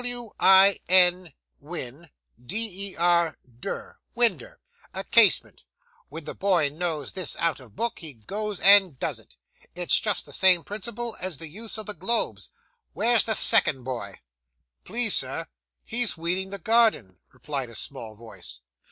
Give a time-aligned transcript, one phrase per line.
[0.03, 2.09] W i n, win,
[2.43, 4.59] d e r, der, winder,
[4.95, 5.63] a casement.
[6.09, 9.35] When the boy knows this out of book, he goes and does it.
[9.75, 12.49] It's just the same principle as the use of the globes.
[12.93, 14.21] Where's the second boy?'
[14.85, 15.45] 'Please, sir,
[15.85, 18.61] he's weeding the garden,' replied a small voice.